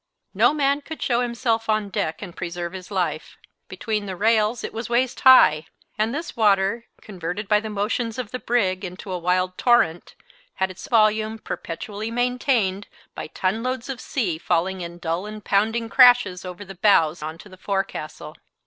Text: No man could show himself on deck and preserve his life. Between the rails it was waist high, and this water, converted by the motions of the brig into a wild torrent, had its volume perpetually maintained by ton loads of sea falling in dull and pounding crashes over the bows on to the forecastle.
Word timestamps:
No 0.33 0.51
man 0.51 0.81
could 0.81 0.99
show 0.99 1.21
himself 1.21 1.69
on 1.69 1.89
deck 1.89 2.23
and 2.23 2.35
preserve 2.35 2.73
his 2.73 2.89
life. 2.89 3.37
Between 3.67 4.07
the 4.07 4.15
rails 4.15 4.63
it 4.63 4.73
was 4.73 4.89
waist 4.89 5.19
high, 5.19 5.67
and 5.95 6.11
this 6.11 6.35
water, 6.35 6.87
converted 7.01 7.47
by 7.47 7.59
the 7.59 7.69
motions 7.69 8.17
of 8.17 8.31
the 8.31 8.39
brig 8.39 8.83
into 8.83 9.11
a 9.11 9.19
wild 9.19 9.59
torrent, 9.59 10.15
had 10.55 10.71
its 10.71 10.87
volume 10.87 11.37
perpetually 11.37 12.09
maintained 12.09 12.87
by 13.13 13.27
ton 13.27 13.61
loads 13.61 13.89
of 13.89 14.01
sea 14.01 14.39
falling 14.39 14.81
in 14.81 14.97
dull 14.97 15.27
and 15.27 15.45
pounding 15.45 15.87
crashes 15.87 16.43
over 16.45 16.65
the 16.65 16.73
bows 16.73 17.21
on 17.21 17.37
to 17.37 17.47
the 17.47 17.55
forecastle. 17.55 18.35